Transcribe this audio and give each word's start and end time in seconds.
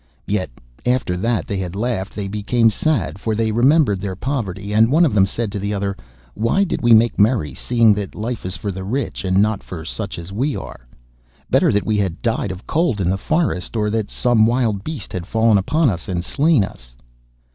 Yet, 0.25 0.49
after 0.83 1.15
that 1.17 1.45
they 1.45 1.57
had 1.57 1.75
laughed 1.75 2.15
they 2.15 2.27
became 2.27 2.71
sad, 2.71 3.19
for 3.19 3.35
they 3.35 3.51
remembered 3.51 3.99
their 3.99 4.15
poverty, 4.15 4.73
and 4.73 4.91
one 4.91 5.05
of 5.05 5.13
them 5.13 5.27
said 5.27 5.51
to 5.51 5.59
the 5.59 5.75
other, 5.75 5.95
'Why 6.33 6.63
did 6.63 6.81
we 6.81 6.91
make 6.91 7.19
merry, 7.19 7.53
seeing 7.53 7.93
that 7.93 8.15
life 8.15 8.43
is 8.43 8.57
for 8.57 8.71
the 8.71 8.83
rich, 8.83 9.23
and 9.23 9.39
not 9.43 9.61
for 9.61 9.85
such 9.85 10.17
as 10.17 10.33
we 10.33 10.55
are? 10.55 10.87
Better 11.51 11.71
that 11.71 11.85
we 11.85 11.97
had 11.97 12.19
died 12.23 12.49
of 12.49 12.65
cold 12.65 12.99
in 12.99 13.11
the 13.11 13.15
forest, 13.19 13.75
or 13.77 13.91
that 13.91 14.09
some 14.09 14.47
wild 14.47 14.83
beast 14.83 15.13
had 15.13 15.27
fallen 15.27 15.59
upon 15.59 15.87
us 15.87 16.07
and 16.09 16.23
slain 16.25 16.63
us. 16.63 16.95